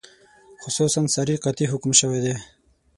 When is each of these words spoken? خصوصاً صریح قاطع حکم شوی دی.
خصوصاً 0.61 1.01
صریح 1.15 1.37
قاطع 1.45 1.65
حکم 1.73 1.91
شوی 1.99 2.19
دی. 2.23 2.33